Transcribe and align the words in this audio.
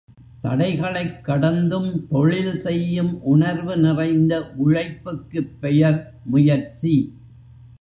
தடைகளைக் 0.43 1.21
கடந்தும் 1.21 2.07
தொழில் 2.07 2.59
செய்யும் 2.59 3.21
உணர்வு 3.23 3.77
நிறைந்த 3.77 4.51
உழைப்புக்குப் 4.57 5.53
பெயர் 5.59 6.13
முயற்சி. 6.25 6.95